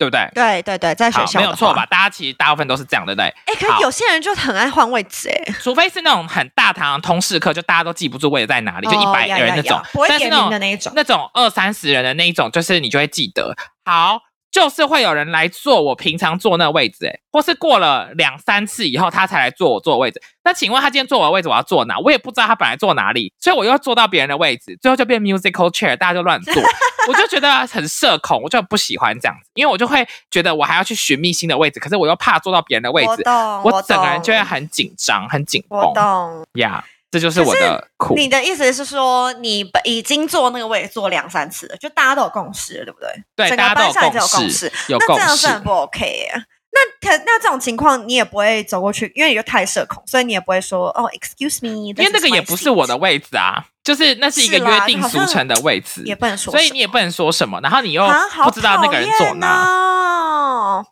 [0.00, 0.26] 对不对？
[0.34, 1.84] 对对对，在学，校没有错吧？？
[1.90, 3.26] 大家其实大部分都是这样，对不对？
[3.26, 9.78] 哎，可是有些人就很爱换位置，哎，除非是那种很大堂的通识课，就大家都记不住位置在哪里，就一哦百呀呀呀个人那种。
[9.92, 10.90] 不会点名的那一种。
[10.96, 13.54] 那种二三十人的那一种，就是你就会记得。
[13.84, 14.18] 好，
[14.50, 20.20] 就是会有人来坐我平常坐那个位置，哎，或是过了两三次以后，他才来坐我坐的位置。
[20.42, 21.98] 那请问他今天坐我的位置，我要坐哪？
[21.98, 26.54] 我也不知道他本来坐哪里，所以我又坐到别人的位置，最后就变 musical chair，大家就乱坐。
[27.08, 36.44] 我就觉得很社恐，我就不喜欢这样子，因为我就会觉得我还要去寻觅新的位置，可是我又怕坐到别人的位置，我，我整个人就会很紧张、很紧我绷懂。
[36.54, 36.84] 呀。
[37.10, 38.14] 这就是我的苦。
[38.14, 43.08] 你的意思是说，你已经坐那个位置坐两三次了，就大家都有共识了，对不对？
[43.34, 45.46] 对，整个大家都有班上已经有共共识，有共那这样是。
[45.48, 46.44] 很不 OK 耶。
[46.72, 58.08] 那可那这种情况，你也不会走过去，因为你就太社恐，所以你也不会说哦，excuse me，因为那个也不是我的位置啊，就是那是一个约定俗成的位置，也不能说，所以你也不能说什么，然后你又
[58.44, 60.84] 不知道那个人坐哪。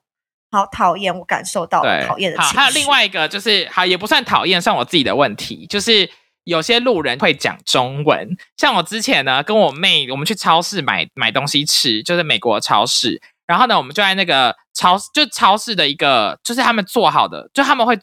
[0.51, 2.57] 哪，好讨厌，我感受到讨厌的情好，绪。
[2.57, 6.11] 还有另外一个就是，好也不算讨厌，算我自己的问题，就是
[6.45, 17.99] 有些路人会讲中文，像我之前呢，跟我妹我们去超市买买东西吃，就是美国超市，然后呢，我们就在那个超就超市的一个，就是他们做好的，就他们会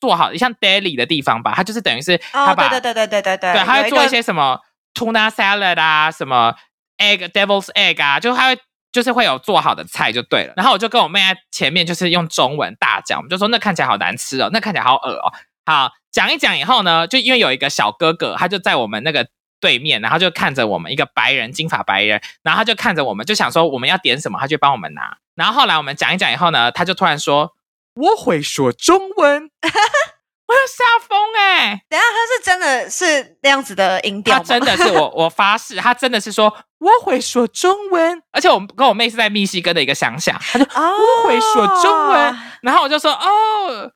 [0.00, 4.60] 做好像 daily 的地方吧，它就是等于是他哦，把、对对对对对对对，对，他会做一些什么
[4.94, 6.54] tuna salad 啊，什么
[6.98, 8.60] egg devil's egg 啊，就他会
[8.92, 10.54] 就是会有做好的菜就对了。
[10.56, 15.32] 然后我就跟我妹在前面就是用中文大讲，我们就说那看起来好难吃哦，那看起来好恶哦。
[15.64, 19.26] 好，讲一讲以后呢，就因为有一个小哥哥，他就在我们那个
[19.58, 25.18] 对面，然后就看着我们一个白人金发白人，然后他就看着我们，就想说我们要点什么，他就帮我们拿。
[25.34, 27.52] 然后后来我们讲一讲以后呢，他就突然说
[27.94, 29.50] 我会说中文，
[30.46, 34.36] 我要吓疯哎、等下他是真的是那样子的音调？
[34.38, 40.92] 他真的是我，我发誓，他真的是说我会说中文，而且我跟我妹是在密西根的一个乡下，他就哦，
[41.24, 43.90] 我会说中文，然后我就说哦，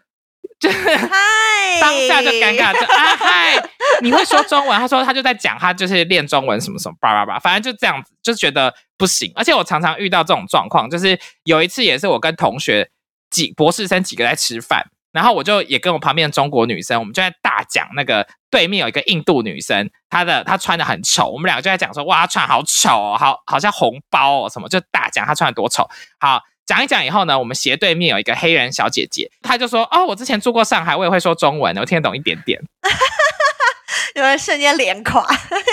[0.59, 3.71] 就是嗨，当下就尴尬，就 啊嗨，
[4.03, 4.79] 你会说中文？
[4.79, 9.31] 他说他就在讲他就是练中文什么什么叭叭叭，反正就这样子，就觉得不行。
[9.37, 12.91] 而且我常常遇到这种状况，就是有一次也是我跟同学
[13.31, 25.89] 几博士生几个在吃饭，然后我就也跟我旁边的中国女生，我们就在大讲那个对面有一个印度女生，她的她穿的很丑，我们两个就在讲说哇，她穿好丑哦，好好像红包哦什么，就大讲她穿的多丑。
[26.19, 32.61] 好，讲一讲以后呢，我们斜对面有一个黑人小姐姐，她就说：“哦，我之前住过上海，我也会说中文，我听得懂一点点。
[34.15, 35.23] ”有人瞬间脸垮，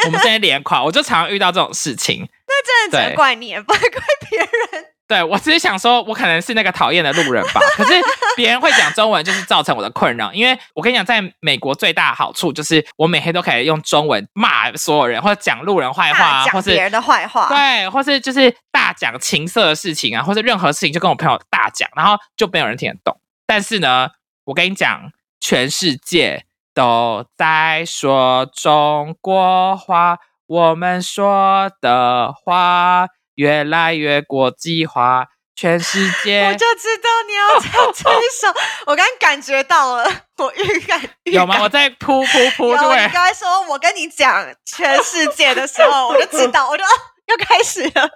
[0.05, 2.21] 我们瞬间脸垮，我就常常遇到这种事情。
[2.47, 4.85] 那真的只能怪你，不会怪别人。
[5.07, 7.61] 对我只是想说，我可能是那个讨厌的路人吧。
[7.75, 7.93] 可是
[8.35, 10.33] 别人会讲中文，就是造成我的困扰。
[10.33, 23.17] 因为我跟你讲，在美国最大的好处就是我每天都可以用中文骂所有人，或者讲路人坏话啊，或是讲别人的坏话，对，或是就是大讲情色的事情啊，或者任何事情就跟我朋友大讲，然后就没有人听得懂。
[23.45, 24.09] 但是呢，
[24.43, 26.43] 我跟你讲，全世界
[26.73, 33.07] 都在说中国话，我们说的话
[33.37, 35.25] 越来越国际化，
[35.55, 38.47] 全世界我就知道你要唱这一首，
[38.85, 40.05] 我刚感觉到了，
[40.37, 41.57] 我预感预有吗？
[41.61, 46.87] 我在噗噗噗，有，就会你刚才说我跟你讲全世界的时候， 我就知道，我就哦
[47.27, 48.09] 要开始了。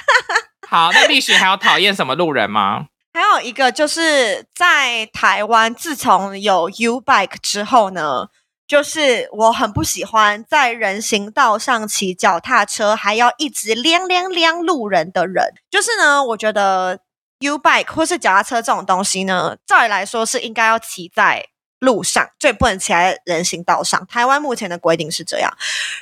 [0.68, 0.90] 好。
[0.92, 2.86] 那历史还有讨厌什么路人吗？
[3.14, 8.28] 还有一个就是在台湾，自从有 U Bike 之后呢，
[8.72, 15.52] 就是我很不喜欢在人行道上骑脚踏车，还要一直亮亮亮路人的人。
[15.70, 17.00] 就是呢，我觉得
[17.40, 21.48] U Bike 或是脚踏车这种东西呢，照理来说是应该要骑在
[21.80, 24.06] 路上，最不能骑在人行道上。
[24.06, 25.52] 台湾目前的规定是这样。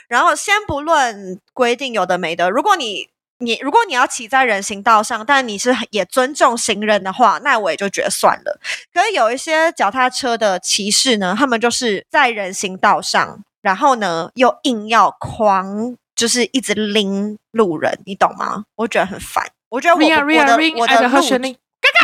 [0.06, 3.09] 然后先不论规定有的没的，如果你
[3.40, 8.60] 你如果你要骑在人行道上，但你是也尊重行人的话，那我也就觉得算了。
[8.92, 18.64] 可是有一些脚踏车的骑士呢，他们就是在人行道上，然后呢又硬要狂，就是一直拎路人，你懂吗？
[18.76, 19.50] 我觉得很烦。
[19.70, 21.08] 我觉得我我的我的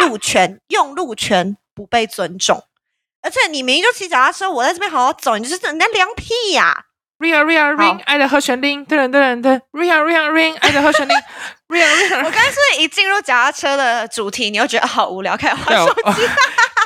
[0.06, 2.64] 路权用路权不被尊重，
[3.20, 6.85] 而且你明明就骑脚踏车，我在这边好好走，你就是人家凉屁呀、
[7.18, 7.42] ring 啊
[7.72, 11.16] ring，爱的和弦铃，噔噔噔噔，ring 啊 ring 啊 ring，爱的和弦铃
[11.68, 12.18] ，ring 啊 ring 啊。
[12.18, 16.28] 我刚刚是一进入脚踏车的主题，你又觉得好无聊，开始滑对，我手机。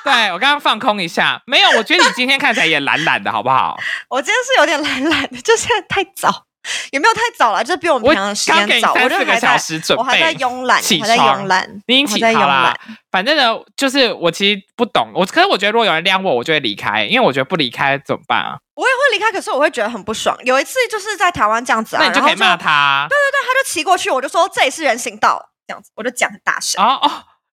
[0.03, 3.79] 对我刚刚放空一下，没有，我觉得你今天看起来也懒懒的，好不好？
[4.09, 6.47] 我今天是有点懒懒的，就现在太早，
[6.93, 8.93] 也没有太早了，就是比我们我平常的时间早。
[8.93, 12.97] 我三四个就还在，小时准我还在备，慵懒，还在床慵懒，你已经起床啦懒。。
[13.11, 18.59] 反正呢，就是我其实不懂，我可是我觉得如果有人晾我，我就会离开，因为我觉得不离开怎么办啊？
[18.75, 20.37] 我也会离开，可是我会觉得很不爽。
[20.45, 23.07] 有一次就是在台湾这样子啊，那你就可以骂他啊。
[23.09, 27.11] 对对对，他就骑过去，我就说这里是人行道，这样子，我就讲很大声，哦哦，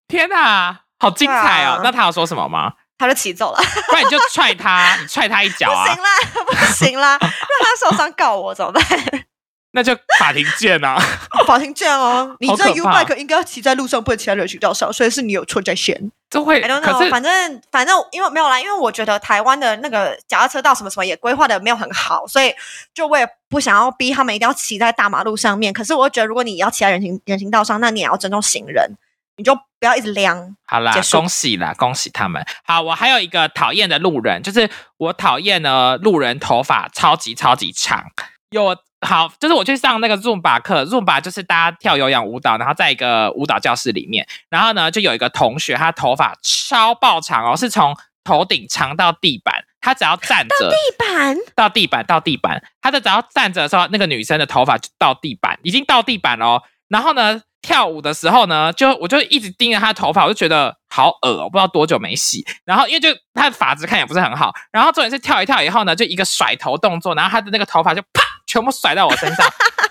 [0.07, 1.77] 天哪，好精彩哦！
[1.77, 2.73] 啊那他有说什么吗？
[2.97, 3.61] 他就骑走了。
[3.89, 6.09] 不然你就踹他，你踹他一脚啊不行，啦，
[6.45, 7.29] 不行啦， 让
[7.63, 8.83] 他受伤告我怎么办？
[9.71, 10.97] 那就法庭见啊！
[11.45, 16.09] 法庭见哦，你这 U bike 应该要骑在路上，不能骑在人行道上，所以是你有错在先。
[16.29, 22.55] 都会 I don't 可 know，是反正反正因为没有啦，因为我觉得台湾的那个脚踏车道什么什么也规划的没有很好，所以
[22.93, 25.71] 就我也不想要逼他们一定要骑在大马路上面。
[25.71, 28.93] 可是我觉得，如果你要骑在人行人行道上，那你也要尊重行人，
[29.35, 30.55] 你就不要一直量。
[30.65, 32.43] 好啦恭喜啦，恭喜他们。
[32.65, 38.05] 好，我还有一个讨厌的路人，就是我讨厌呢路人头发超级超级长。
[38.51, 50.69] 有好，就是我去上那个 Zumba 课，Zumba 就是大家跳有氧舞蹈，然后在一个舞蹈教室里面，然后呢就有一个同学，他头发超爆长哦，是从头顶长到地板，他只要站着。
[50.69, 56.63] 地板到地板，到地板，他的只要站着的时候，那个女生的头发就到地板，已经到地板了哦。
[56.87, 62.45] 然后呢，跳舞的时候呢，就我就一直盯着她的头发，我就觉得好恶，我不知道多久没洗。
[62.65, 69.47] 然后因为就她的发质看也不是很好，然后重点是跳一跳以后呢，就一个甩头动作，然后她的那个头发就啪全部甩到我身上，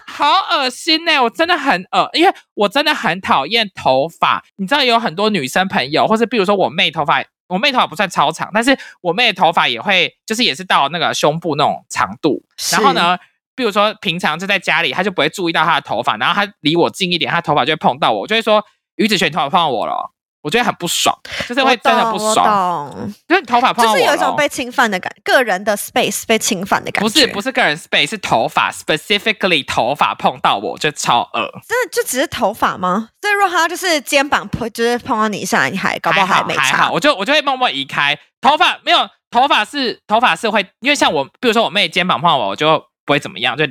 [0.07, 4.43] 好恶心呢、我真的很恶，因为我真的很讨厌头发。
[4.57, 7.25] 你知道有很多女生朋友，或是比如说我妹头发。
[7.49, 12.43] 我妹头发不算超长，但是我妹的头发也会，就是也是到那个胸部那种长度。
[12.73, 13.17] 然后呢，
[13.57, 18.63] 比如说平常就在家里，他就不会注意到他的头发，然后他离我近一点，他头发就会碰到我，我就会说
[18.97, 27.09] 于子璇，你头发碰到我了，我觉得很不爽，就是会真的不爽，懂，就是你头发碰到我，就是有一种被侵犯的感，个人的 space 被侵犯的感觉不。
[27.09, 31.51] 是不是个人 space，是头发 specifically 头发碰到我，就超恶。
[31.67, 33.09] 真的就只是头发吗？
[33.21, 36.93] 所以如果他就是肩膀碰，就是碰到你一下，你还搞不好还没差还好，。
[36.93, 38.17] 我就我就会默默移开。
[38.41, 43.65] 头发没有，头发是头发是会，因为像我，比如说我妹肩膀碰到我，我就不会怎么样，就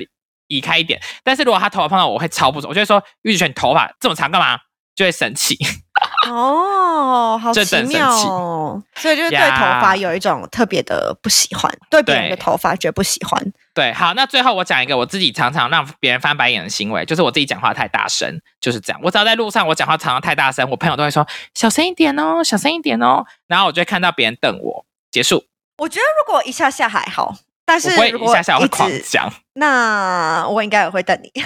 [0.48, 1.00] 移开一点。
[1.22, 4.58] 但是如果他头发碰到我，我会超不爽，我就会说玉子璇，你头发这么长干嘛？
[4.96, 5.58] 就会生气。
[6.26, 8.82] 哦，好奇妙哦！
[8.94, 13.40] 所以就是对呀头发有一种特别的不喜欢，对别人的对头发觉得不喜欢。
[13.74, 19.00] 对，好，那最后我讲一个我自己常常让别人翻白眼的行为，就是我自己讲话太大声，就是这样。
[19.02, 24.86] 我只要在路上我讲话常常太大声，我朋友都会说小声一点哦，小声一点哦，然后我就会看到别人瞪我。
[25.10, 25.44] 结束。
[25.78, 29.32] 我觉得如果一下下还好，但是如果下下会一直，狂讲。
[29.54, 31.30] 那我应该也会等你。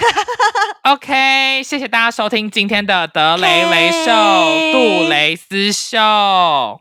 [0.83, 4.11] OK，谢谢大家收听今天的德雷雷秀
[4.71, 5.97] 杜蕾斯秀。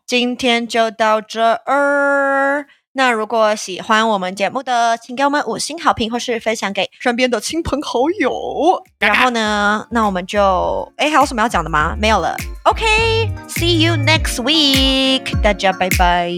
[0.07, 2.66] 今天就到这儿。
[2.93, 8.82] 那如果喜欢我们节目的，请给我们五星好评，或是分享给身边的亲朋好友。
[8.99, 11.95] 然后呢，那我们就哎，还有什么要讲的吗？
[11.97, 12.36] 没有了。
[12.64, 16.30] OK，see、you next week，大家拜拜。